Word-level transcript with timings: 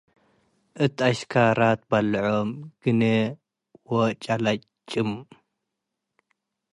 እት 0.83 0.97
አሽካራት 1.07 1.79
በልዖም 1.89 2.49
ግ’ኔ 2.81 3.01
ወጨለጭም 3.93 5.11